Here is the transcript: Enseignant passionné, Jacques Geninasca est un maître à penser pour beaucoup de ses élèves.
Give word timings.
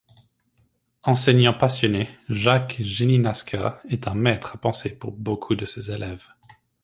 Enseignant 1.03 1.53
passionné, 1.53 2.09
Jacques 2.27 2.77
Geninasca 2.79 3.79
est 3.87 4.07
un 4.07 4.15
maître 4.15 4.55
à 4.55 4.57
penser 4.57 4.97
pour 4.97 5.11
beaucoup 5.11 5.53
de 5.53 5.63
ses 5.63 5.91
élèves. 5.91 6.25